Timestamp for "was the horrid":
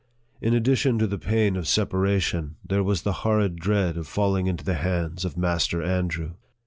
2.83-3.57